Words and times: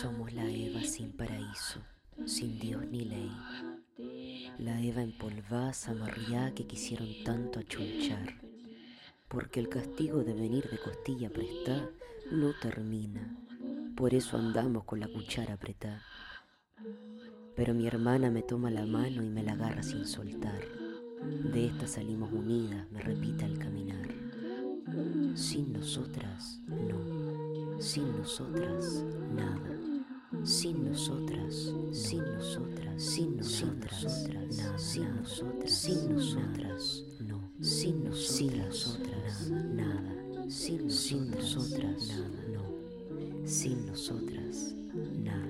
Somos 0.00 0.32
la 0.32 0.48
Eva 0.48 0.82
sin 0.82 1.12
paraíso, 1.12 1.82
sin 2.24 2.58
Dios 2.58 2.86
ni 2.90 3.04
ley. 3.04 3.30
La 4.58 4.80
Eva 4.80 5.02
empolvada, 5.02 5.74
zamarriá 5.74 6.54
que 6.54 6.66
quisieron 6.66 7.08
tanto 7.22 7.58
achunchar. 7.60 8.40
Porque 9.28 9.60
el 9.60 9.68
castigo 9.68 10.24
de 10.24 10.32
venir 10.32 10.70
de 10.70 10.78
costilla 10.78 11.28
prestar 11.28 11.90
no 12.30 12.54
termina. 12.62 13.36
Por 13.94 14.14
eso 14.14 14.38
andamos 14.38 14.84
con 14.84 15.00
la 15.00 15.08
cuchara 15.08 15.52
apretada. 15.52 16.02
Pero 17.54 17.74
mi 17.74 17.86
hermana 17.86 18.30
me 18.30 18.40
toma 18.40 18.70
la 18.70 18.86
mano 18.86 19.22
y 19.22 19.28
me 19.28 19.42
la 19.42 19.52
agarra 19.52 19.82
sin 19.82 20.06
soltar. 20.06 20.62
De 21.52 21.66
esta 21.66 21.86
salimos 21.86 22.32
unidas, 22.32 22.90
me 22.90 23.02
repita 23.02 23.44
el 23.44 23.58
caminar. 23.58 24.08
Sin 25.34 25.74
nosotras, 25.74 26.58
no. 26.66 27.78
Sin 27.78 28.16
nosotras, 28.16 29.04
nada. 29.34 29.89
Sin 30.50 30.84
nosotras, 30.84 31.72
sin 31.92 32.24
nosotras, 32.24 33.00
sin 33.00 33.36
nosotras. 33.36 34.26
Sin 34.76 35.14
nosotras, 35.14 35.72
sin 35.72 36.12
nosotras, 36.12 37.04
no. 37.20 37.52
Sin 37.60 38.02
nosotras, 38.02 39.48
nada. 39.48 40.12
Sin 40.48 40.88
nosotras, 41.30 42.08
nada, 42.08 42.44
no. 42.52 43.46
Sin 43.46 43.86
nosotras, 43.86 44.74
nada. 45.22 45.49